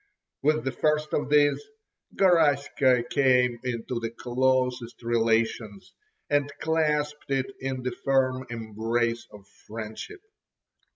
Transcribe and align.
With 0.41 0.63
the 0.63 0.71
first 0.71 1.13
of 1.13 1.29
these, 1.29 1.63
Garaska 2.15 3.03
came 3.11 3.59
into 3.63 3.99
the 3.99 4.09
closest 4.09 5.03
relations, 5.03 5.93
and 6.27 6.51
clasped 6.59 7.29
it 7.29 7.53
in 7.59 7.83
the 7.83 7.91
firm 8.03 8.47
embrace 8.49 9.27
of 9.31 9.47
friendship. 9.67 10.21